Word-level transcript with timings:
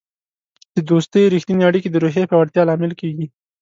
د 0.75 0.77
دوستی 0.89 1.31
رښتیني 1.33 1.63
اړیکې 1.69 1.89
د 1.91 1.95
روحیې 2.03 2.29
پیاوړتیا 2.29 2.61
لامل 2.65 2.91
کیږي. 3.01 3.25